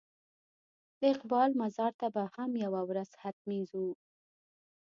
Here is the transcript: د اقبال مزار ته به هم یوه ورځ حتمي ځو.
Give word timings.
د 0.99 1.01
اقبال 1.13 1.49
مزار 1.61 1.91
ته 1.99 2.07
به 2.13 2.23
هم 2.33 2.51
یوه 2.65 2.81
ورځ 2.89 3.09
حتمي 3.23 3.61
ځو. 3.71 3.87